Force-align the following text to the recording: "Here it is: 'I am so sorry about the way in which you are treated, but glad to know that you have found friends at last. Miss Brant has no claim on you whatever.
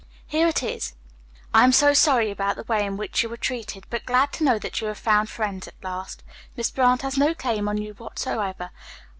"Here 0.25 0.47
it 0.47 0.63
is: 0.63 0.95
'I 1.53 1.63
am 1.65 1.71
so 1.71 1.93
sorry 1.93 2.31
about 2.31 2.55
the 2.55 2.63
way 2.63 2.87
in 2.87 2.97
which 2.97 3.21
you 3.21 3.31
are 3.33 3.37
treated, 3.37 3.85
but 3.91 4.03
glad 4.07 4.33
to 4.33 4.43
know 4.43 4.57
that 4.57 4.81
you 4.81 4.87
have 4.87 4.97
found 4.97 5.29
friends 5.29 5.67
at 5.67 5.75
last. 5.83 6.23
Miss 6.57 6.71
Brant 6.71 7.03
has 7.03 7.19
no 7.19 7.35
claim 7.35 7.69
on 7.69 7.77
you 7.77 7.93
whatever. 7.93 8.71